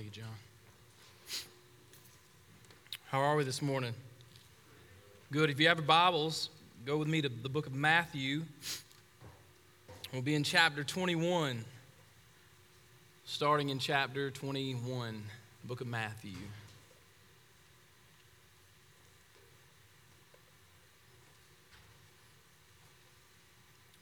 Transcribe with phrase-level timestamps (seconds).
[0.00, 1.42] Thank you, John.
[3.08, 3.92] How are we this morning?
[5.30, 5.50] Good.
[5.50, 6.48] If you have your Bibles,
[6.86, 8.44] go with me to the book of Matthew.
[10.10, 11.66] We'll be in chapter 21,
[13.26, 15.22] starting in chapter 21,
[15.66, 16.32] book of Matthew.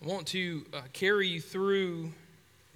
[0.00, 2.12] I want to uh, carry you through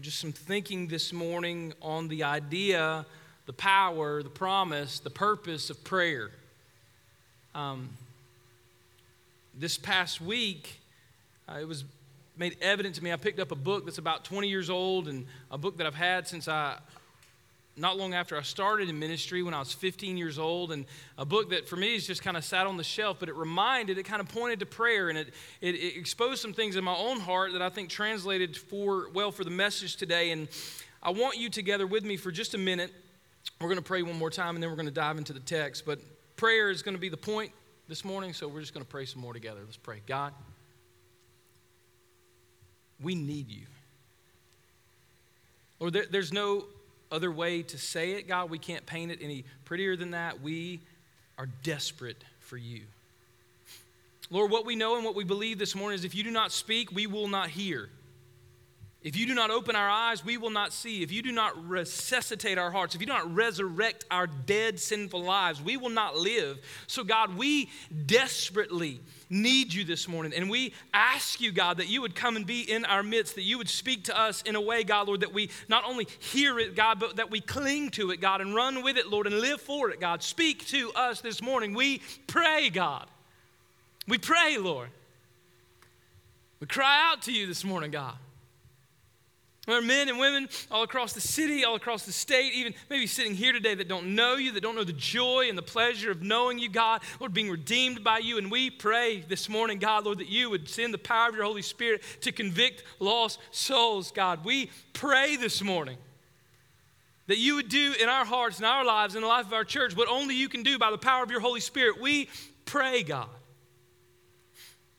[0.02, 3.06] just some thinking this morning on the idea,
[3.46, 6.32] the power, the promise, the purpose of prayer.
[7.54, 7.88] Um,
[9.56, 10.80] this past week,
[11.48, 11.84] uh, it was
[12.36, 13.12] made evident to me.
[13.12, 15.94] I picked up a book that's about 20 years old and a book that I've
[15.94, 16.78] had since I
[17.76, 20.84] not long after I started in ministry when I was 15 years old, and
[21.16, 23.34] a book that for me is just kind of sat on the shelf, but it
[23.34, 26.84] reminded, it kind of pointed to prayer, and it, it, it, exposed some things in
[26.84, 30.32] my own heart that I think translated for well for the message today.
[30.32, 30.48] And
[31.02, 32.92] I want you together with me for just a minute.
[33.60, 35.40] We're going to pray one more time, and then we're going to dive into the
[35.40, 35.86] text.
[35.86, 35.98] But
[36.36, 37.52] prayer is going to be the point
[37.88, 39.60] this morning, so we're just going to pray some more together.
[39.64, 40.02] Let's pray.
[40.06, 40.34] God,
[43.00, 43.66] we need you.
[45.80, 46.66] Lord, there, there's no
[47.12, 48.50] other way to say it, God.
[48.50, 50.40] We can't paint it any prettier than that.
[50.40, 50.80] We
[51.38, 52.82] are desperate for you.
[54.30, 56.52] Lord, what we know and what we believe this morning is if you do not
[56.52, 57.90] speak, we will not hear.
[59.04, 61.02] If you do not open our eyes, we will not see.
[61.02, 65.20] If you do not resuscitate our hearts, if you do not resurrect our dead, sinful
[65.20, 66.60] lives, we will not live.
[66.86, 67.68] So, God, we
[68.06, 70.32] desperately need you this morning.
[70.36, 73.42] And we ask you, God, that you would come and be in our midst, that
[73.42, 76.60] you would speak to us in a way, God, Lord, that we not only hear
[76.60, 79.40] it, God, but that we cling to it, God, and run with it, Lord, and
[79.40, 80.22] live for it, God.
[80.22, 81.74] Speak to us this morning.
[81.74, 83.08] We pray, God.
[84.06, 84.90] We pray, Lord.
[86.60, 88.14] We cry out to you this morning, God.
[89.66, 93.06] There are men and women all across the city, all across the state, even maybe
[93.06, 96.10] sitting here today that don't know you, that don't know the joy and the pleasure
[96.10, 98.38] of knowing you, God, Lord, being redeemed by you.
[98.38, 101.44] And we pray this morning, God, Lord, that you would send the power of your
[101.44, 104.44] Holy Spirit to convict lost souls, God.
[104.44, 105.98] We pray this morning
[107.28, 109.64] that you would do in our hearts, in our lives, in the life of our
[109.64, 112.00] church, what only you can do by the power of your Holy Spirit.
[112.00, 112.28] We
[112.64, 113.28] pray, God,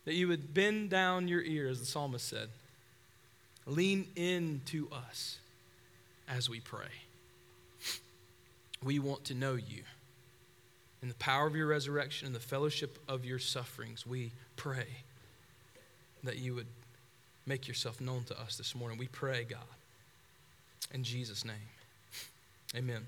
[0.05, 2.47] that you would bend down your ear, as the psalmist said.
[3.65, 5.37] Lean into us
[6.27, 6.91] as we pray.
[8.83, 9.83] We want to know you.
[11.01, 14.87] In the power of your resurrection and the fellowship of your sufferings, we pray
[16.23, 16.67] that you would
[17.45, 18.97] make yourself known to us this morning.
[18.97, 19.59] We pray, God.
[20.93, 21.55] In Jesus' name.
[22.75, 23.05] Amen.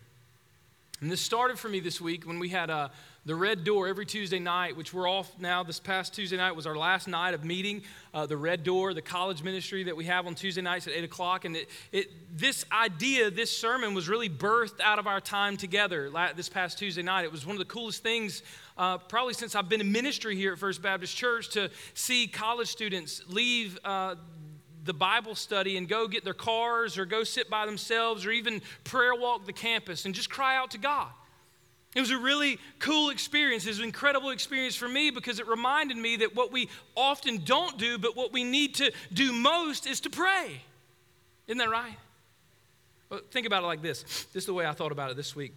[1.01, 2.87] And this started for me this week when we had uh,
[3.25, 5.61] the Red Door every Tuesday night, which we're off now.
[5.61, 7.83] This past Tuesday night was our last night of meeting.
[8.13, 11.03] Uh, the Red Door, the college ministry that we have on Tuesday nights at 8
[11.03, 11.43] o'clock.
[11.43, 16.09] And it, it, this idea, this sermon was really birthed out of our time together
[16.37, 17.25] this past Tuesday night.
[17.25, 18.41] It was one of the coolest things,
[18.77, 22.69] uh, probably since I've been in ministry here at First Baptist Church, to see college
[22.69, 24.15] students leave uh,
[24.85, 28.61] the Bible study and go get their cars or go sit by themselves or even
[28.83, 31.07] prayer walk the campus and just cry out to God.
[31.95, 33.65] It was a really cool experience.
[33.65, 37.43] It was an incredible experience for me because it reminded me that what we often
[37.43, 40.61] don't do, but what we need to do most is to pray.
[41.47, 41.95] Isn't that right?
[43.09, 44.03] Well, think about it like this.
[44.33, 45.53] This is the way I thought about it this week.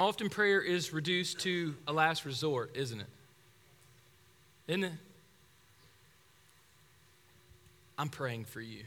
[0.00, 3.06] Often prayer is reduced to a last resort, isn't it?
[4.68, 4.92] Isn't it?
[7.98, 8.84] I'm praying for you,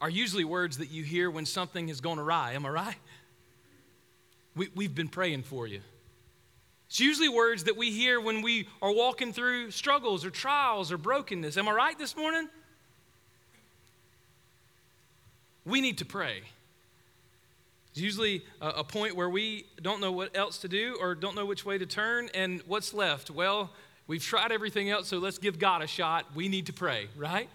[0.00, 2.52] are usually words that you hear when something has gone awry.
[2.54, 2.96] Am I right?
[4.56, 5.80] We, we've been praying for you.
[6.88, 10.96] It's usually words that we hear when we are walking through struggles or trials or
[10.96, 11.58] brokenness.
[11.58, 12.48] Am I right this morning?
[15.66, 16.40] We need to pray.
[17.90, 21.34] It's usually a, a, point where we don't know what else to do or don't
[21.36, 23.30] know which way to turn, and what's left?
[23.30, 23.70] Well,
[24.06, 26.24] we've tried everything else, so let's give God a shot.
[26.34, 27.50] We need to pray, right?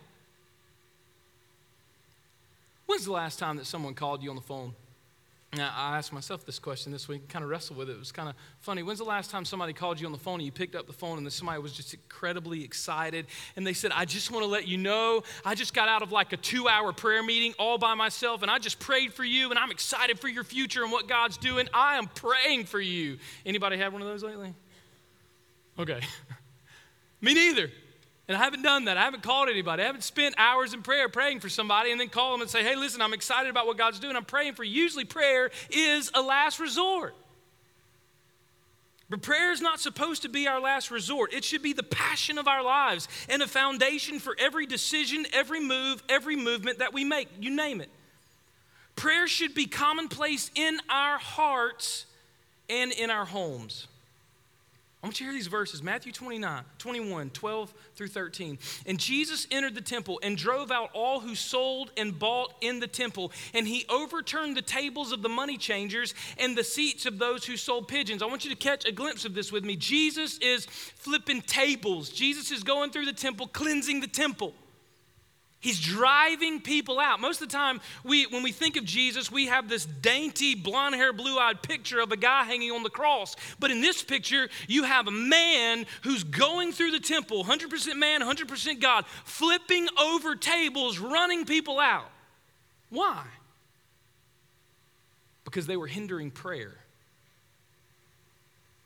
[2.94, 4.76] When's the last time that someone called you on the phone?
[5.58, 7.94] Now, I asked myself this question this week, kind of wrestled with it.
[7.94, 8.84] It was kind of funny.
[8.84, 10.94] When's the last time somebody called you on the phone and you picked up the
[10.94, 13.26] phone and somebody was just incredibly excited
[13.56, 16.12] and they said, I just want to let you know, I just got out of
[16.12, 19.50] like a two hour prayer meeting all by myself and I just prayed for you
[19.50, 21.68] and I'm excited for your future and what God's doing.
[21.74, 23.18] I am praying for you.
[23.44, 24.54] Anybody had one of those lately?
[25.80, 26.02] Okay.
[27.22, 27.72] Me neither.
[28.28, 28.98] And I haven't done that.
[28.98, 29.84] I haven't called anybody.
[29.84, 32.64] I haven't spent hours in prayer praying for somebody and then call them and say,
[32.64, 34.16] hey, listen, I'm excited about what God's doing.
[34.16, 34.82] I'm praying for you.
[34.84, 37.16] Usually, prayer is a last resort.
[39.10, 41.34] But prayer is not supposed to be our last resort.
[41.34, 45.60] It should be the passion of our lives and a foundation for every decision, every
[45.60, 47.28] move, every movement that we make.
[47.40, 47.90] You name it.
[48.96, 52.06] Prayer should be commonplace in our hearts
[52.70, 53.88] and in our homes.
[55.04, 58.58] I want you to hear these verses Matthew 29, 21, 12 through 13.
[58.86, 62.88] And Jesus entered the temple and drove out all who sold and bought in the
[62.88, 63.34] temple.
[63.54, 67.58] And he overturned the tables of the money changers and the seats of those who
[67.58, 68.24] sold pigeons.
[68.24, 69.76] I want you to catch a glimpse of this with me.
[69.76, 74.54] Jesus is flipping tables, Jesus is going through the temple, cleansing the temple.
[75.64, 77.22] He's driving people out.
[77.22, 80.94] Most of the time, we, when we think of Jesus, we have this dainty, blonde
[80.94, 83.38] hair, blue eyed picture of a guy hanging on the cross.
[83.62, 88.20] But in this picture, you have a man who's going through the temple, 100% man,
[88.20, 92.12] 100% God, flipping over tables, running people out.
[92.90, 93.24] Why?
[95.46, 96.76] Because they were hindering prayer.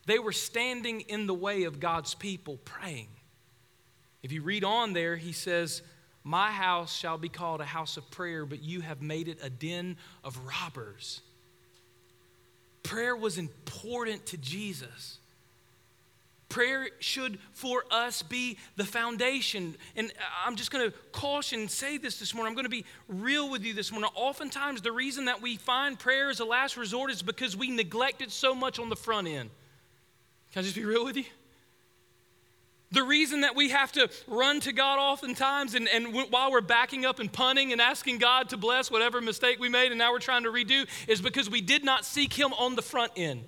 [0.05, 3.07] They were standing in the way of God's people praying.
[4.21, 5.81] If you read on there, he says,
[6.27, 9.49] my house shall be called a house of prayer, but you have made it a
[9.49, 9.95] den
[10.25, 11.21] of robbers.
[12.83, 15.19] Prayer was important to Jesus.
[16.49, 19.75] Prayer should for us be the foundation.
[19.95, 20.11] And
[20.45, 22.49] I'm just going to caution and say this this morning.
[22.49, 24.09] I'm going to be real with you this morning.
[24.13, 28.21] Oftentimes, the reason that we find prayer as a last resort is because we neglect
[28.21, 29.49] it so much on the front end.
[30.51, 31.25] Can I just be real with you?
[32.91, 37.05] The reason that we have to run to God oftentimes, and, and while we're backing
[37.05, 40.19] up and punting and asking God to bless whatever mistake we made and now we're
[40.19, 43.43] trying to redo, is because we did not seek Him on the front end.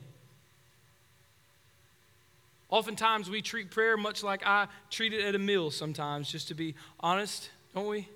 [2.69, 6.53] Oftentimes we treat prayer much like I treat it at a meal sometimes, just to
[6.53, 8.09] be honest, don't we?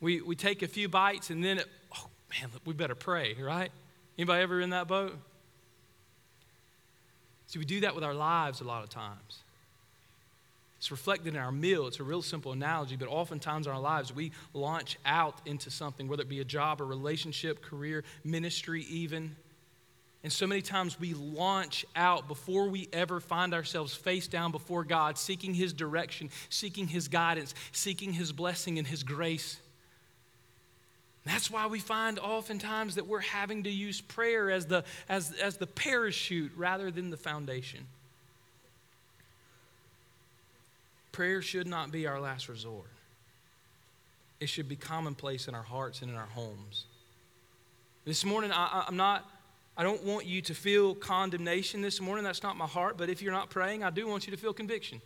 [0.00, 1.66] We, we take a few bites and then, it,
[1.96, 2.08] oh
[2.40, 3.70] man, we better pray, right?
[4.18, 5.16] Anybody ever in that boat?
[7.46, 9.38] See, we do that with our lives a lot of times.
[10.80, 11.86] It's reflected in our meal.
[11.86, 16.08] It's a real simple analogy, but oftentimes in our lives, we launch out into something,
[16.08, 19.36] whether it be a job, a relationship, career, ministry, even.
[20.24, 24.82] And so many times we launch out before we ever find ourselves face down before
[24.84, 29.60] God, seeking His direction, seeking His guidance, seeking His blessing and His grace.
[31.26, 35.58] That's why we find oftentimes that we're having to use prayer as the, as, as
[35.58, 37.80] the parachute rather than the foundation.
[41.12, 42.90] Prayer should not be our last resort.
[44.38, 46.86] It should be commonplace in our hearts and in our homes.
[48.04, 49.28] This morning, I, am not,
[49.76, 52.24] I don't want you to feel condemnation this morning.
[52.24, 52.96] That's not my heart.
[52.96, 55.02] But if you're not praying, I do want you to feel conviction.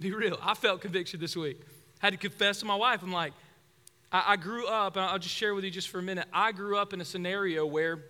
[0.00, 0.38] Be real.
[0.42, 1.60] I felt conviction this week.
[2.00, 3.02] Had to confess to my wife.
[3.02, 3.32] I'm like,
[4.10, 6.26] I, I grew up, and I'll just share with you just for a minute.
[6.32, 8.04] I grew up in a scenario where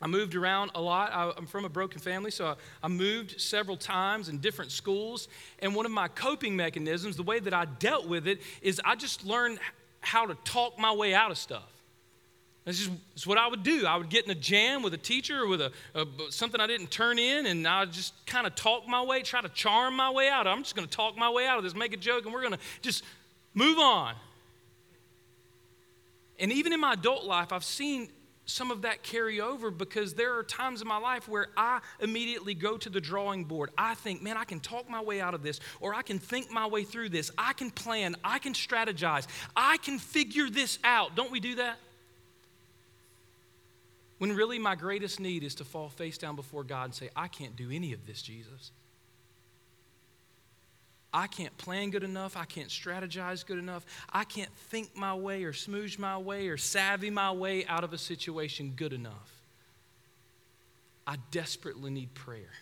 [0.00, 1.10] I moved around a lot.
[1.12, 5.28] I, am from a broken family, so I, I, moved several times in different schools.
[5.60, 8.94] And one of my coping mechanisms, the way that I dealt with it, is I
[8.94, 9.58] just learned
[10.00, 11.72] how to talk my way out of stuff.
[12.66, 13.86] This just it's what I would do.
[13.86, 16.66] I would get in a jam with a teacher or with a, a something I
[16.66, 19.94] didn't turn in, and I would just kind of talk my way, try to charm
[19.94, 20.46] my way out.
[20.46, 22.42] I'm just going to talk my way out of this, make a joke, and we're
[22.42, 23.04] going to just
[23.54, 24.14] move on.
[26.38, 28.08] And even in my adult life, I've seen
[28.46, 32.54] some of that carry over because there are times in my life where I immediately
[32.54, 33.70] go to the drawing board.
[33.76, 36.50] I think, man, I can talk my way out of this, or I can think
[36.50, 37.30] my way through this.
[37.36, 41.16] I can plan, I can strategize, I can figure this out.
[41.16, 41.78] Don't we do that?
[44.18, 47.28] When really my greatest need is to fall face down before God and say, I
[47.28, 48.70] can't do any of this, Jesus.
[51.16, 52.36] I can't plan good enough.
[52.36, 53.86] I can't strategize good enough.
[54.12, 57.94] I can't think my way or smooch my way or savvy my way out of
[57.94, 59.32] a situation good enough.
[61.06, 62.52] I desperately need prayer.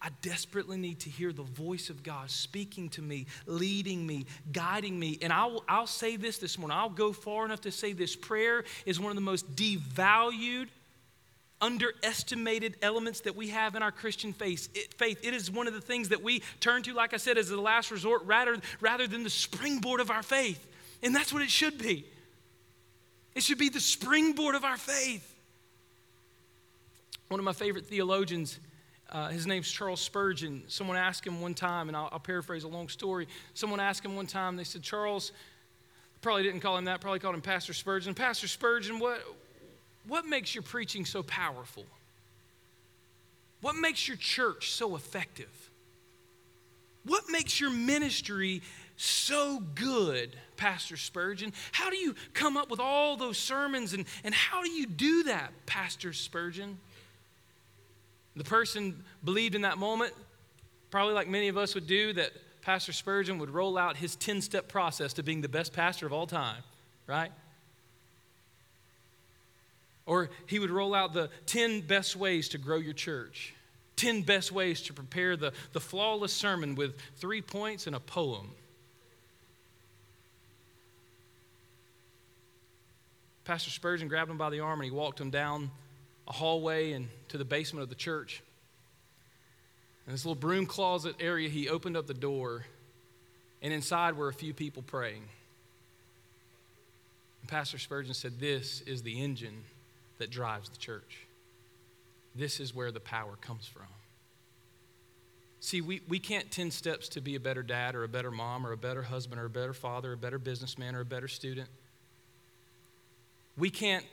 [0.00, 4.96] I desperately need to hear the voice of God speaking to me, leading me, guiding
[4.96, 5.18] me.
[5.20, 6.78] And I'll, I'll say this this morning.
[6.78, 10.68] I'll go far enough to say this prayer is one of the most devalued
[11.60, 14.68] underestimated elements that we have in our Christian faith.
[14.74, 15.20] It, faith.
[15.22, 17.60] it is one of the things that we turn to, like I said, as the
[17.60, 20.66] last resort rather, rather than the springboard of our faith.
[21.02, 22.04] And that's what it should be.
[23.34, 25.34] It should be the springboard of our faith.
[27.28, 28.58] One of my favorite theologians,
[29.10, 30.62] uh, his name's Charles Spurgeon.
[30.68, 33.28] Someone asked him one time, and I'll, I'll paraphrase a long story.
[33.54, 35.32] Someone asked him one time, they said, Charles,
[36.22, 38.14] probably didn't call him that, probably called him Pastor Spurgeon.
[38.14, 39.20] Pastor Spurgeon, what,
[40.08, 41.84] what makes your preaching so powerful?
[43.60, 45.70] What makes your church so effective?
[47.04, 48.62] What makes your ministry
[48.96, 51.52] so good, Pastor Spurgeon?
[51.72, 55.24] How do you come up with all those sermons and, and how do you do
[55.24, 56.78] that, Pastor Spurgeon?
[58.34, 60.12] The person believed in that moment,
[60.90, 64.42] probably like many of us would do, that Pastor Spurgeon would roll out his 10
[64.42, 66.62] step process to being the best pastor of all time,
[67.06, 67.30] right?
[70.06, 73.54] Or he would roll out the 10 best ways to grow your church,
[73.96, 78.52] 10 best ways to prepare the, the flawless sermon with three points and a poem.
[83.44, 85.70] Pastor Spurgeon grabbed him by the arm and he walked him down
[86.26, 88.42] a hallway and to the basement of the church.
[90.06, 92.64] In this little broom closet area, he opened up the door,
[93.60, 95.22] and inside were a few people praying.
[97.40, 99.64] And Pastor Spurgeon said, This is the engine
[100.18, 101.26] that drives the church.
[102.34, 103.86] This is where the power comes from.
[105.60, 108.66] See, we, we can't 10 steps to be a better dad or a better mom
[108.66, 111.28] or a better husband or a better father or a better businessman or a better
[111.28, 111.68] student.
[113.56, 114.04] We can't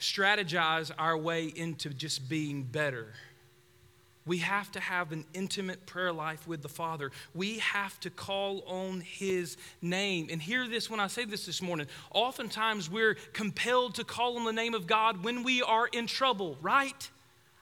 [0.00, 3.12] strategize our way into just being better.
[4.26, 7.12] We have to have an intimate prayer life with the Father.
[7.32, 10.26] We have to call on His name.
[10.30, 11.86] And hear this when I say this this morning.
[12.12, 16.58] Oftentimes we're compelled to call on the name of God when we are in trouble,
[16.60, 17.08] right?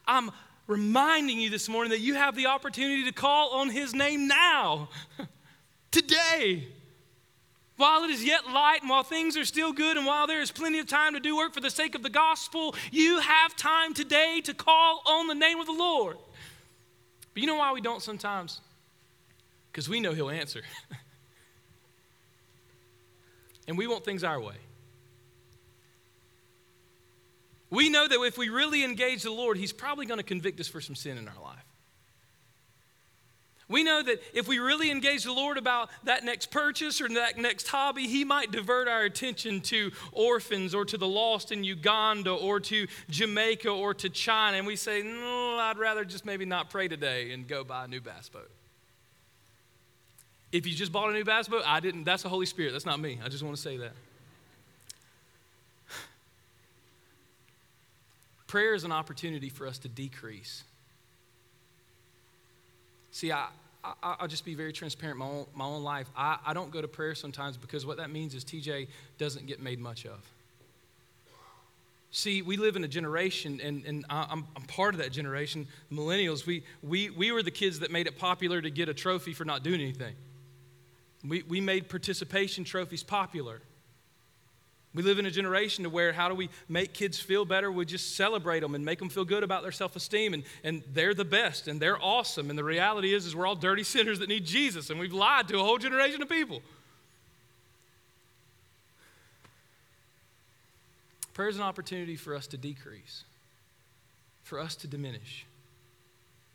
[0.07, 0.31] I'm
[0.65, 4.89] reminding you this morning that you have the opportunity to call on His name now,
[5.91, 6.67] today.
[7.77, 10.49] While it is yet light and while things are still good and while there is
[10.49, 13.93] plenty of time to do work for the sake of the gospel, you have time
[13.93, 16.17] today to call on the name of the Lord.
[17.35, 18.61] But you know why we don't sometimes?
[19.71, 20.61] Because we know He'll answer.
[23.67, 24.55] and we want things our way.
[27.69, 30.69] We know that if we really engage the Lord, He's probably going to convict us
[30.69, 31.65] for some sin in our life.
[33.67, 37.39] We know that if we really engage the Lord about that next purchase or that
[37.39, 42.31] next hobby, He might divert our attention to orphans or to the lost in Uganda
[42.31, 44.57] or to Jamaica or to China.
[44.57, 47.87] And we say, no, I'd rather just maybe not pray today and go buy a
[47.87, 48.51] new bass boat.
[50.51, 52.03] If you just bought a new bass boat, I didn't.
[52.03, 52.71] That's the Holy Spirit.
[52.71, 53.19] That's not me.
[53.23, 53.93] I just want to say that.
[58.47, 60.63] Prayer is an opportunity for us to decrease
[63.15, 63.47] See, I,
[64.03, 66.09] I, will just be very transparent my own, my own life.
[66.17, 69.61] I, I don't go to prayer sometimes because what that means is TJ doesn't get
[69.61, 70.19] made much of.
[72.11, 76.45] See, we live in a generation, and, and I'm, I'm part of that generation, millennials.
[76.45, 79.45] We, we, we were the kids that made it popular to get a trophy for
[79.45, 80.15] not doing anything.
[81.25, 83.61] We, we made participation trophies popular.
[84.95, 87.69] We live in a generation to where how do we make kids feel better?
[87.69, 91.13] We just celebrate them and make them feel good about their self-esteem and, and they're
[91.13, 92.49] the best and they're awesome.
[92.49, 95.49] And the reality is, is we're all dirty sinners that need Jesus and we've lied
[95.49, 96.61] to a whole generation of people.
[101.33, 103.25] Prayer is an opportunity for us to decrease,
[104.43, 105.45] for us to diminish,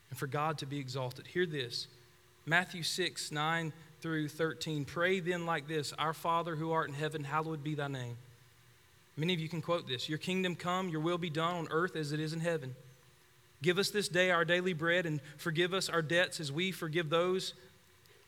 [0.09, 1.27] and for God to be exalted.
[1.27, 1.89] Hear this
[2.47, 4.87] Matthew 6, 9 through 13.
[4.87, 8.17] Pray then like this Our Father who art in heaven, hallowed be thy name.
[9.21, 11.95] Many of you can quote this Your kingdom come, your will be done on earth
[11.95, 12.75] as it is in heaven.
[13.63, 17.11] Give us this day our daily bread and forgive us our debts as we forgive
[17.11, 17.53] those,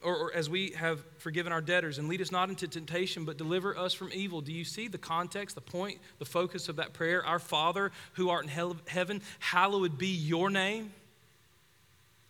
[0.02, 1.96] or, or, as we have forgiven our debtors.
[1.96, 4.42] And lead us not into temptation, but deliver us from evil.
[4.42, 7.24] Do you see the context, the point, the focus of that prayer?
[7.24, 10.92] Our Father who art in hell, heaven, hallowed be your name.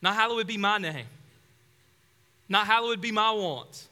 [0.00, 1.06] Not hallowed be my name.
[2.48, 3.88] Not hallowed be my wants.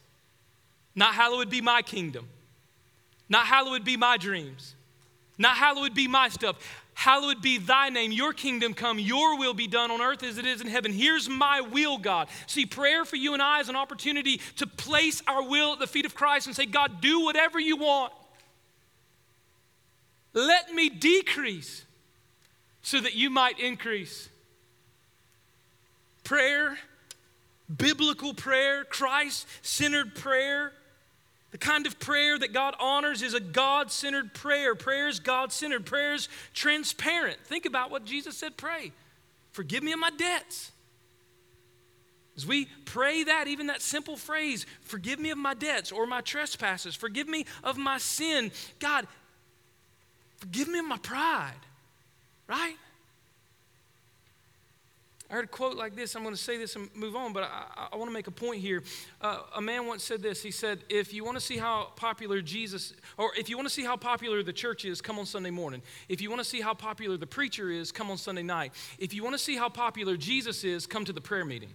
[0.94, 2.28] Not hallowed be my kingdom.
[3.30, 4.74] Not hallowed be my dreams.
[5.38, 6.56] Not hallowed be my stuff.
[6.92, 10.44] Hallowed be thy name, your kingdom come, your will be done on earth as it
[10.44, 10.92] is in heaven.
[10.92, 12.28] Here's my will, God.
[12.46, 15.86] See, prayer for you and I is an opportunity to place our will at the
[15.86, 18.12] feet of Christ and say, God, do whatever you want.
[20.34, 21.86] Let me decrease
[22.82, 24.28] so that you might increase.
[26.22, 26.78] Prayer,
[27.74, 30.72] biblical prayer, Christ centered prayer
[31.50, 34.74] the kind of prayer that God honors is a God centered prayer.
[34.74, 35.84] Prayer is God centered.
[35.84, 37.38] Prayer is transparent.
[37.44, 38.92] Think about what Jesus said pray.
[39.52, 40.70] Forgive me of my debts.
[42.36, 46.20] As we pray that, even that simple phrase, forgive me of my debts or my
[46.20, 49.06] trespasses, forgive me of my sin, God,
[50.38, 51.52] forgive me of my pride,
[52.48, 52.76] right?
[55.30, 56.16] I heard a quote like this.
[56.16, 58.32] I'm going to say this and move on, but I, I want to make a
[58.32, 58.82] point here.
[59.20, 60.42] Uh, a man once said this.
[60.42, 63.72] He said, If you want to see how popular Jesus, or if you want to
[63.72, 65.82] see how popular the church is, come on Sunday morning.
[66.08, 68.72] If you want to see how popular the preacher is, come on Sunday night.
[68.98, 71.70] If you want to see how popular Jesus is, come to the prayer meeting.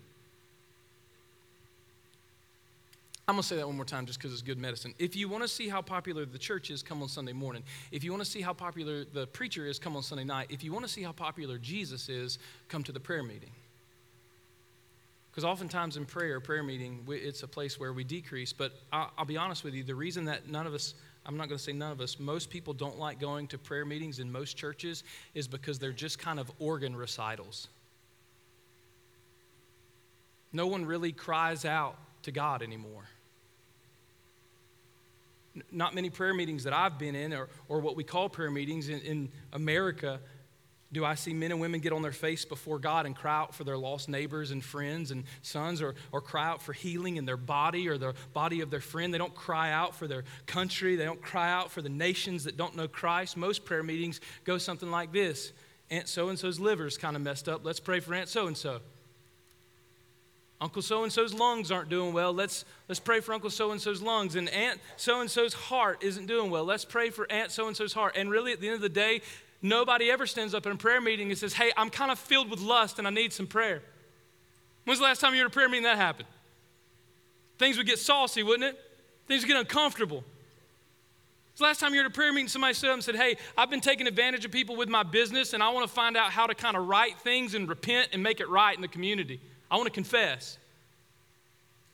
[3.27, 4.93] I'm going to say that one more time just because it's good medicine.
[4.99, 7.63] If you want to see how popular the church is, come on Sunday morning.
[7.91, 10.47] If you want to see how popular the preacher is, come on Sunday night.
[10.49, 12.37] If you want to see how popular Jesus is,
[12.69, 13.49] come to the prayer meeting.
[15.31, 18.53] Because oftentimes in prayer, prayer meeting, it's a place where we decrease.
[18.53, 20.93] But I'll, be honest with you, the reason that none of us
[21.25, 23.83] I'm not going to say none of us, most people don't like going to prayer
[23.83, 25.03] meetings in most churches
[25.33, 27.67] is because they're just kind of organ recitals.
[30.53, 33.03] No one really cries out to God anymore.
[35.71, 38.89] Not many prayer meetings that I've been in, or, or what we call prayer meetings
[38.89, 40.19] in, in America,
[40.91, 43.53] do I see men and women get on their face before God and cry out
[43.53, 47.25] for their lost neighbors and friends and sons or, or cry out for healing in
[47.25, 49.13] their body or the body of their friend?
[49.13, 50.95] They don't cry out for their country.
[50.95, 53.35] They don't cry out for the nations that don't know Christ.
[53.35, 55.51] Most prayer meetings go something like this
[55.89, 57.65] Aunt so and so's liver's kind of messed up.
[57.65, 58.79] Let's pray for Aunt so and so.
[60.61, 62.33] Uncle so and so's lungs aren't doing well.
[62.33, 64.35] Let's, let's pray for Uncle so and so's lungs.
[64.35, 66.63] And Aunt so and so's heart isn't doing well.
[66.63, 68.15] Let's pray for Aunt so and so's heart.
[68.15, 69.21] And really, at the end of the day,
[69.65, 72.51] Nobody ever stands up in a prayer meeting and says, Hey, I'm kind of filled
[72.51, 73.81] with lust and I need some prayer.
[74.83, 76.27] When's the last time you were at a prayer meeting that happened?
[77.57, 78.79] Things would get saucy, wouldn't it?
[79.27, 80.23] Things would get uncomfortable.
[81.49, 83.15] It's the last time you were at a prayer meeting, somebody stood up and said,
[83.15, 86.15] Hey, I've been taking advantage of people with my business and I want to find
[86.15, 88.87] out how to kind of right things and repent and make it right in the
[88.87, 89.39] community.
[89.69, 90.57] I want to confess.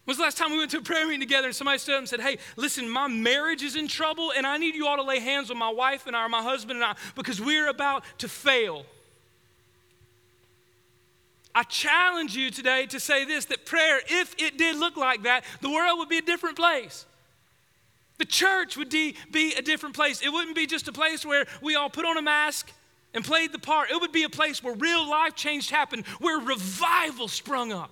[0.06, 2.00] When's the last time we went to a prayer meeting together and somebody stood up
[2.00, 5.04] and said, Hey, listen, my marriage is in trouble and I need you all to
[5.04, 8.04] lay hands on my wife and I, or my husband and I, because we're about
[8.20, 8.86] to fail?
[11.54, 15.44] I challenge you today to say this that prayer, if it did look like that,
[15.62, 17.06] the world would be a different place.
[18.18, 20.22] The church would be a different place.
[20.22, 22.72] It wouldn't be just a place where we all put on a mask
[23.14, 23.92] and played the part.
[23.92, 27.92] It would be a place where real life change happened, where revival sprung up.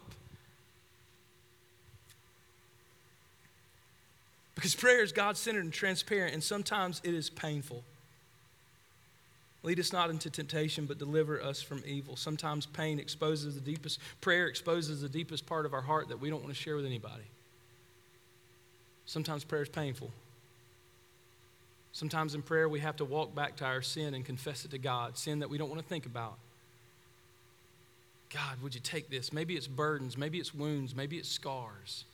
[4.56, 7.84] Because prayer is God centered and transparent, and sometimes it is painful.
[9.64, 12.16] Lead us not into temptation, but deliver us from evil.
[12.16, 16.30] Sometimes pain exposes the deepest, prayer exposes the deepest part of our heart that we
[16.30, 17.24] don't want to share with anybody.
[19.06, 20.12] Sometimes prayer is painful.
[21.92, 24.78] Sometimes in prayer, we have to walk back to our sin and confess it to
[24.78, 26.38] God, sin that we don't want to think about.
[28.34, 29.34] God, would you take this?
[29.34, 32.06] Maybe it's burdens, maybe it's wounds, maybe it's scars.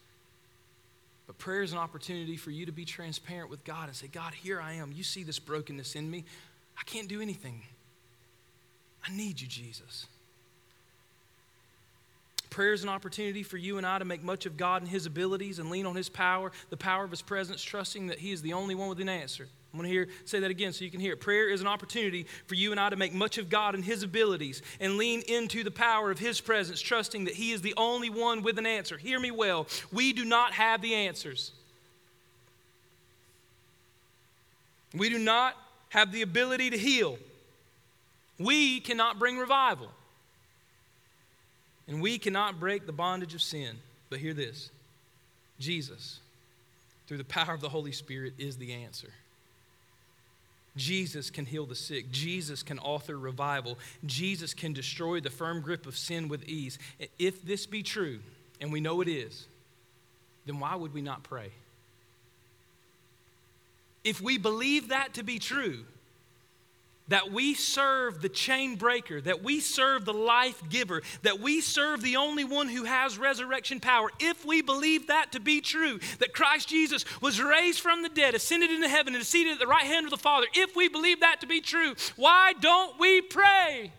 [1.27, 4.33] But prayer is an opportunity for you to be transparent with God and say, God,
[4.33, 4.91] here I am.
[4.93, 6.23] You see this brokenness in me.
[6.79, 7.63] I can't do anything.
[9.07, 10.07] I need you, Jesus.
[12.49, 15.05] Prayer is an opportunity for you and I to make much of God and His
[15.05, 18.41] abilities and lean on His power, the power of His presence, trusting that He is
[18.41, 19.47] the only one with an answer.
[19.75, 21.19] I'm going to hear say that again so you can hear it.
[21.19, 24.03] Prayer is an opportunity for you and I to make much of God and his
[24.03, 28.09] abilities and lean into the power of his presence, trusting that he is the only
[28.09, 28.97] one with an answer.
[28.97, 29.67] Hear me well.
[29.91, 31.51] We do not have the answers.
[34.93, 35.57] We do not
[35.89, 37.17] have the ability to heal.
[38.39, 39.89] We cannot bring revival.
[41.89, 43.75] And we cannot break the bondage of sin.
[44.09, 44.69] But hear this
[45.59, 46.21] Jesus,
[47.07, 49.09] through the power of the Holy Spirit, is the answer.
[50.75, 52.11] Jesus can heal the sick.
[52.11, 53.77] Jesus can author revival.
[54.05, 56.77] Jesus can destroy the firm grip of sin with ease.
[57.17, 58.19] If this be true,
[58.59, 59.45] and we know it is,
[60.45, 61.51] then why would we not pray?
[64.03, 65.85] If we believe that to be true,
[67.07, 72.01] that we serve the chain breaker, that we serve the life giver, that we serve
[72.01, 76.33] the only one who has resurrection power, if we believe that to be true, that
[76.33, 79.67] Christ Jesus was raised from the dead, ascended into heaven, and is seated at the
[79.67, 83.21] right hand of the Father, if we believe that to be true, why don't we
[83.21, 83.91] pray?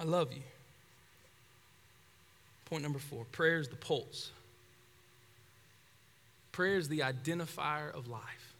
[0.00, 0.42] I love you.
[2.66, 4.30] Point number four prayer is the pulse
[6.58, 8.56] Prayer is the identifier of life.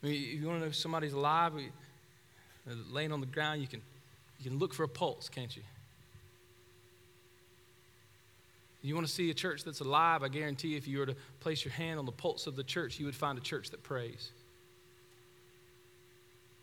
[0.00, 3.60] I mean, if you want to know if somebody's alive, uh, laying on the ground,
[3.60, 3.82] you can,
[4.38, 5.64] you can look for a pulse, can't you?
[8.82, 11.64] You want to see a church that's alive, I guarantee if you were to place
[11.64, 14.30] your hand on the pulse of the church, you would find a church that prays.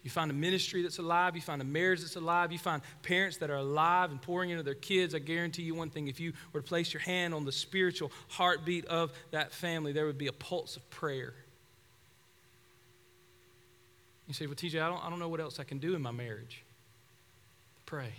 [0.04, 1.36] You find a ministry that's alive.
[1.36, 2.52] You find a marriage that's alive.
[2.52, 5.16] You find parents that are alive and pouring into their kids.
[5.16, 8.12] I guarantee you one thing if you were to place your hand on the spiritual
[8.28, 11.34] heartbeat of that family, there would be a pulse of prayer.
[14.28, 16.02] You say, Well, TJ, I don't, I don't know what else I can do in
[16.02, 16.64] my marriage.
[17.86, 18.14] Pray.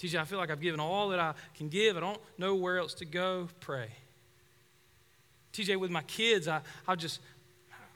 [0.00, 1.96] TJ, I feel like I've given all that I can give.
[1.96, 3.48] I don't know where else to go.
[3.60, 3.88] Pray.
[5.52, 7.20] TJ, with my kids, I, I just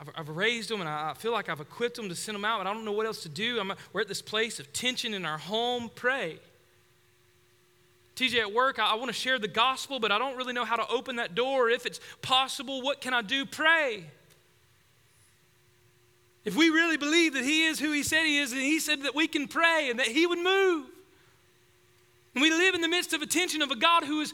[0.01, 2.59] I've, I've raised them and I feel like I've equipped them to send them out,
[2.59, 3.59] but I don't know what else to do.
[3.61, 5.91] I'm, we're at this place of tension in our home.
[5.95, 6.39] Pray.
[8.17, 10.65] TJ, at work, I, I want to share the gospel, but I don't really know
[10.65, 11.69] how to open that door.
[11.69, 13.45] If it's possible, what can I do?
[13.45, 14.05] Pray.
[16.45, 19.03] If we really believe that He is who He said He is, and He said
[19.03, 20.87] that we can pray and that He would move,
[22.35, 24.33] And we live in the midst of a tension of a God who is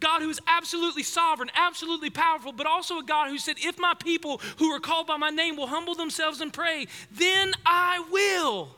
[0.00, 3.94] God who is absolutely sovereign, absolutely powerful, but also a God who said, "If my
[3.94, 8.74] people who are called by my name will humble themselves and pray, then I will."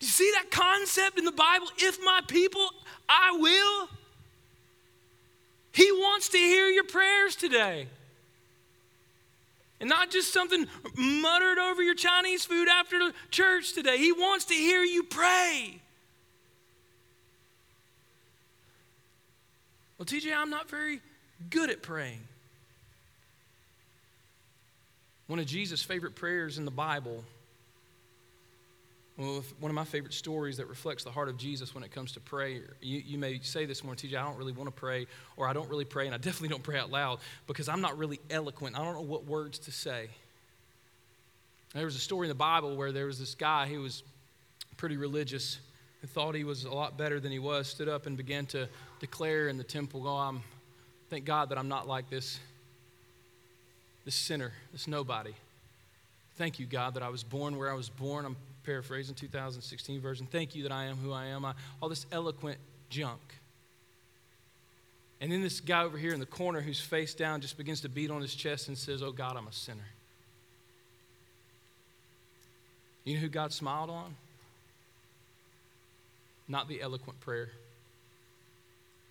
[0.00, 1.70] Do you see that concept in the Bible?
[1.78, 2.74] If my people,
[3.08, 3.88] I will.
[5.72, 7.88] He wants to hear your prayers today.
[9.78, 13.98] And not just something muttered over your Chinese food after church today.
[13.98, 15.81] He wants to hear you pray.
[20.02, 21.00] Well, TJ, I'm not very
[21.48, 22.18] good at praying.
[25.28, 27.22] One of Jesus' favorite prayers in the Bible
[29.16, 32.20] one of my favorite stories that reflects the heart of Jesus when it comes to
[32.20, 32.74] prayer.
[32.80, 35.52] You, you may say this morning, TJ, I don't really want to pray, or I
[35.52, 38.76] don't really pray, and I definitely don't pray out loud because I'm not really eloquent.
[38.76, 40.08] I don't know what words to say.
[41.74, 44.02] There was a story in the Bible where there was this guy who was
[44.78, 45.60] pretty religious
[46.02, 48.68] and thought he was a lot better than he was, stood up and began to
[49.00, 50.42] declare in the temple, Oh, I'm,
[51.08, 52.38] thank God that I'm not like this,
[54.04, 55.32] this sinner, this nobody.
[56.36, 58.24] Thank you, God, that I was born where I was born.
[58.24, 60.26] I'm paraphrasing 2016 version.
[60.30, 61.44] Thank you that I am who I am.
[61.44, 62.58] I, all this eloquent
[62.90, 63.20] junk.
[65.20, 67.88] And then this guy over here in the corner who's face down just begins to
[67.88, 69.86] beat on his chest and says, Oh God, I'm a sinner.
[73.04, 74.16] You know who God smiled on?
[76.48, 77.50] Not the eloquent prayer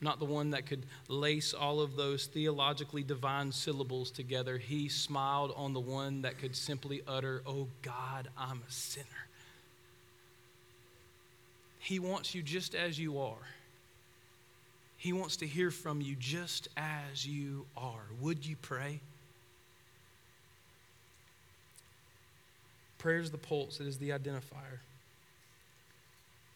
[0.02, 4.58] not the one that could lace all of those theologically divine syllables together.
[4.58, 9.06] He smiled on the one that could simply utter, Oh God, I'm a sinner.
[11.80, 13.48] He wants you just as you are.
[14.98, 18.06] He wants to hear from you just as you are.
[18.20, 19.02] Would you pray?
[22.98, 24.80] Prayer is the pulse, it is the identifier.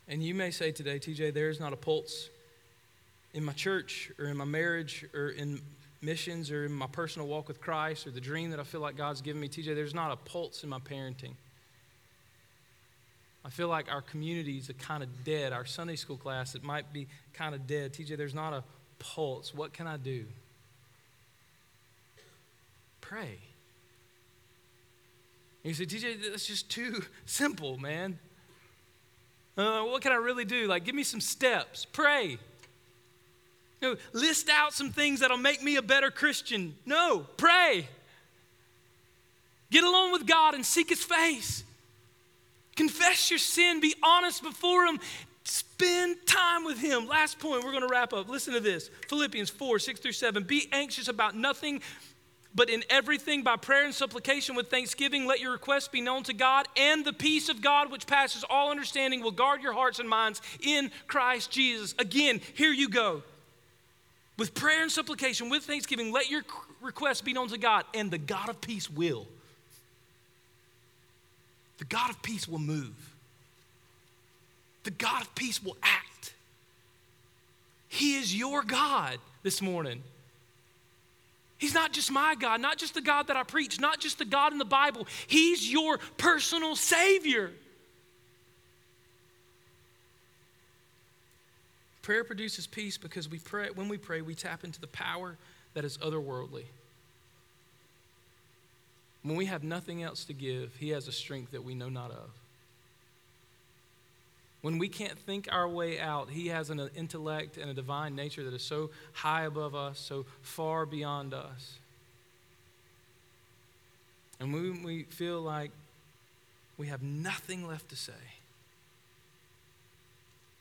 [0.07, 2.29] And you may say today, TJ, there is not a pulse
[3.33, 5.61] in my church or in my marriage or in
[6.01, 8.95] missions or in my personal walk with Christ or the dream that I feel like
[8.95, 11.33] God's given me, TJ, there's not a pulse in my parenting.
[13.43, 15.53] I feel like our communities are kind of dead.
[15.53, 17.93] Our Sunday school class, it might be kind of dead.
[17.93, 18.63] TJ, there's not a
[18.97, 19.53] pulse.
[19.53, 20.25] What can I do?
[23.01, 23.37] Pray.
[25.63, 28.17] And you say, TJ, that's just too simple, man.
[29.57, 30.67] Uh, what can I really do?
[30.67, 31.85] Like, give me some steps.
[31.85, 32.37] Pray.
[33.81, 36.75] You know, list out some things that'll make me a better Christian.
[36.85, 37.87] No, pray.
[39.71, 41.63] Get alone with God and seek His face.
[42.75, 44.99] Confess your sin, be honest before Him,
[45.43, 47.07] spend time with Him.
[47.07, 48.27] Last point, we're going to wrap up.
[48.27, 50.43] Listen to this Philippians 4 6 through 7.
[50.43, 51.81] Be anxious about nothing,
[52.55, 56.33] but in everything by prayer and supplication with thanksgiving, let your requests be known to
[56.33, 60.07] God, and the peace of God, which passes all understanding, will guard your hearts and
[60.07, 61.93] minds in Christ Jesus.
[61.99, 63.23] Again, here you go.
[64.37, 66.43] With prayer and supplication, with thanksgiving, let your
[66.81, 69.27] requests be known to God, and the God of peace will.
[71.77, 73.13] The God of peace will move.
[74.85, 76.33] The God of peace will act.
[77.89, 80.03] He is your God this morning.
[81.57, 84.25] He's not just my God, not just the God that I preach, not just the
[84.25, 85.07] God in the Bible.
[85.27, 87.51] He's your personal Savior.
[92.01, 95.37] Prayer produces peace because we pray, when we pray, we tap into the power
[95.73, 96.65] that is otherworldly.
[99.23, 102.11] When we have nothing else to give, He has a strength that we know not
[102.11, 102.29] of.
[104.65, 108.15] When we can't think our way out, He has an uh, intellect and a divine
[108.15, 111.77] nature that is so high above us, so far beyond us.
[114.39, 115.69] And when we feel like
[116.79, 118.13] we have nothing left to say,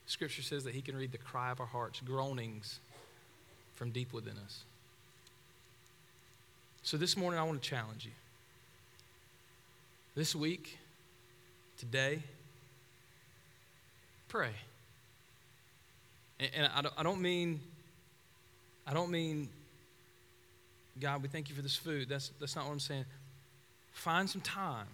[0.04, 2.80] Scripture says that He can read the cry of our hearts, groanings
[3.76, 4.64] from deep within us.
[6.82, 8.12] So this morning, I want to challenge you.
[10.14, 10.76] This week,
[11.78, 12.22] today,
[14.34, 14.50] pray.
[16.40, 17.60] And, I, don't, I don't mean,
[18.84, 19.48] I don't mean,
[21.00, 22.08] God, we thank you for this food.
[22.08, 23.04] That's, that's not what I'm saying.
[23.92, 24.88] Find some time.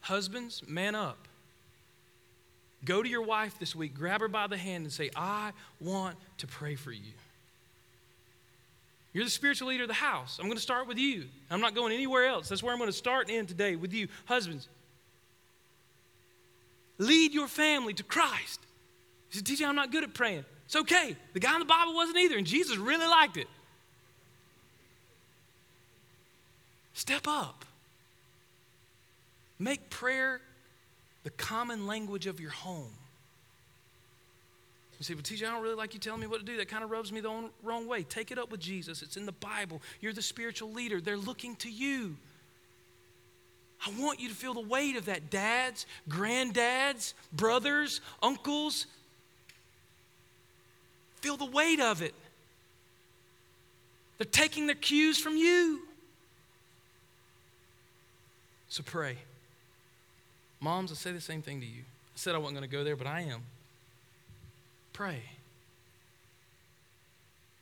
[0.00, 1.18] Husbands, man up.
[2.82, 6.16] Go to your wife this week, grab her by the hand, and say, I want
[6.38, 7.12] to pray for you.
[9.12, 10.38] You're the spiritual leader of the house.
[10.38, 11.26] I'm going to start with you.
[11.50, 12.48] I'm not going anywhere else.
[12.48, 14.08] That's where I'm going to start and end today with you.
[14.24, 14.66] Husbands,
[16.98, 18.60] lead your family to Christ.
[19.30, 20.44] He said, TJ, I'm not good at praying.
[20.66, 21.16] It's okay.
[21.32, 23.48] The guy in the Bible wasn't either, and Jesus really liked it.
[26.94, 27.64] Step up.
[29.58, 30.40] Make prayer
[31.24, 32.92] the common language of your home.
[34.98, 36.56] You say, well, TJ, I don't really like you telling me what to do.
[36.56, 38.02] That kind of rubs me the wrong way.
[38.02, 39.02] Take it up with Jesus.
[39.02, 39.82] It's in the Bible.
[40.00, 41.00] You're the spiritual leader.
[41.00, 42.16] They're looking to you.
[43.84, 48.86] I want you to feel the weight of that, dads, granddads, brothers, uncles.
[51.20, 52.14] Feel the weight of it.
[54.18, 55.82] They're taking their cues from you.
[58.68, 59.16] So pray.
[60.60, 61.82] Moms, I say the same thing to you.
[61.82, 63.42] I said I wasn't going to go there, but I am.
[64.92, 65.22] Pray.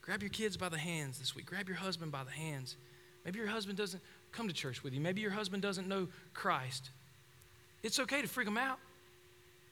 [0.00, 1.46] Grab your kids by the hands this week.
[1.46, 2.77] Grab your husband by the hands.
[3.24, 5.00] Maybe your husband doesn't come to church with you.
[5.00, 6.90] Maybe your husband doesn't know Christ.
[7.82, 8.78] It's okay to freak them out.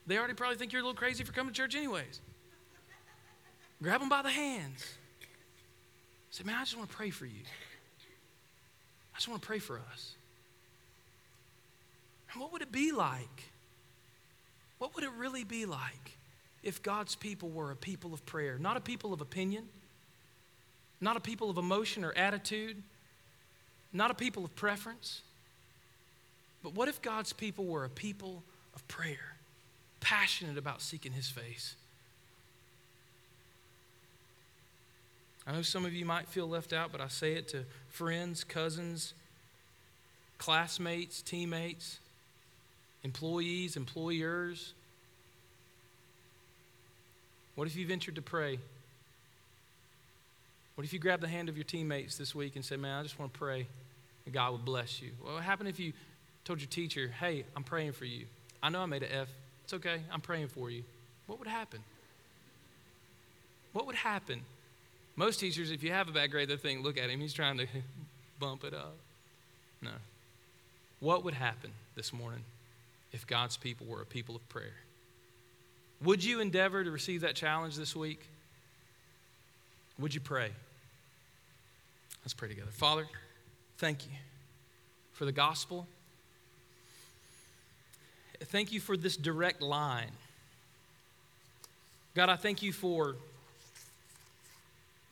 [0.06, 2.20] They already probably think you're a little crazy for coming to church, anyways.
[3.82, 4.84] Grab them by the hands.
[6.30, 7.42] Say, man, I just want to pray for you.
[9.14, 10.14] I just want to pray for us.
[12.32, 13.50] And what would it be like?
[14.78, 16.16] What would it really be like
[16.62, 19.68] if God's people were a people of prayer, not a people of opinion,
[21.00, 22.82] not a people of emotion or attitude,
[23.92, 25.22] not a people of preference?
[26.62, 28.42] But what if God's people were a people
[28.74, 29.36] of prayer,
[30.00, 31.76] passionate about seeking His face?
[35.46, 38.44] I know some of you might feel left out, but I say it to friends,
[38.44, 39.12] cousins,
[40.38, 41.98] classmates, teammates,
[43.02, 44.72] employees, employers.
[47.56, 48.58] What if you ventured to pray?
[50.74, 53.02] What if you grabbed the hand of your teammates this week and said, Man, I
[53.02, 53.66] just want to pray
[54.24, 55.10] and God would bless you?
[55.20, 55.92] What would happen if you
[56.44, 58.26] told your teacher, Hey, I'm praying for you?
[58.62, 59.28] I know I made an F.
[59.64, 60.00] It's okay.
[60.10, 60.82] I'm praying for you.
[61.26, 61.80] What would happen?
[63.72, 64.42] What would happen?
[65.16, 67.20] Most teachers, if you have a bad grade, they think, Look at him.
[67.20, 67.66] He's trying to
[68.40, 68.94] bump it up.
[69.80, 69.90] No.
[71.00, 72.44] What would happen this morning
[73.12, 74.74] if God's people were a people of prayer?
[76.02, 78.26] Would you endeavor to receive that challenge this week?
[79.98, 80.50] Would you pray?
[82.24, 82.70] Let's pray together.
[82.70, 83.06] Father,
[83.78, 84.12] thank you
[85.12, 85.86] for the gospel.
[88.44, 90.10] Thank you for this direct line.
[92.14, 93.16] God, I thank you for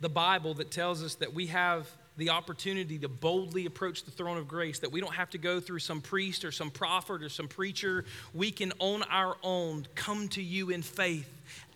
[0.01, 4.37] the Bible that tells us that we have the opportunity to boldly approach the throne
[4.37, 7.29] of grace, that we don't have to go through some priest or some prophet or
[7.29, 8.05] some preacher.
[8.35, 11.31] We can, on our own, come to you in faith,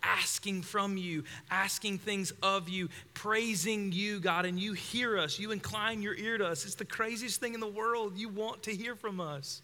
[0.05, 5.39] asking from you, asking things of you, praising you, God, and you hear us.
[5.39, 6.65] You incline your ear to us.
[6.65, 8.17] It's the craziest thing in the world.
[8.17, 9.63] You want to hear from us.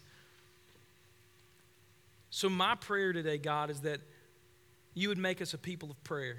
[2.29, 3.99] So, my prayer today, God, is that
[4.93, 6.37] you would make us a people of prayer.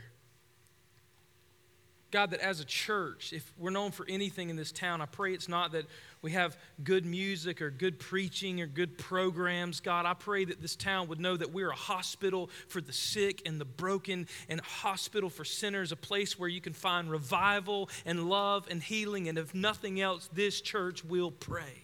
[2.11, 5.33] God, that as a church, if we're known for anything in this town, I pray
[5.33, 5.87] it's not that
[6.23, 9.81] we have good music or good preaching or good programs.
[9.81, 13.43] God, I pray that this town would know that we're a hospital for the sick
[13.45, 17.91] and the broken and a hospital for sinners, a place where you can find revival
[18.07, 19.29] and love and healing.
[19.29, 21.83] And if nothing else, this church will pray.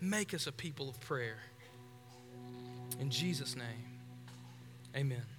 [0.00, 1.38] Make us a people of prayer.
[2.98, 4.00] In Jesus' name,
[4.96, 5.31] amen.